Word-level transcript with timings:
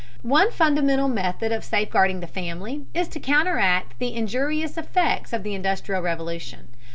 One 0.23 0.49
fundamental 0.51 1.07
method 1.07 1.51
of 1.51 1.63
safeguarding 1.63 2.21
the 2.21 2.25
family 2.25 2.85
is 2.91 3.07
to 3.09 3.19
counteract 3.19 3.99
the 3.99 4.15
injurious 4.15 4.75
effects 4.75 5.31
of 5.31 5.43
the 5.43 5.53
Industrial 5.53 6.01
Revolution. 6.01 6.69